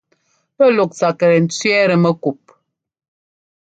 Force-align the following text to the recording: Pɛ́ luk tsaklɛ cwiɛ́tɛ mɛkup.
Pɛ́ 0.55 0.69
luk 0.75 0.91
tsaklɛ 0.95 1.27
cwiɛ́tɛ 1.57 1.95
mɛkup. 2.03 2.41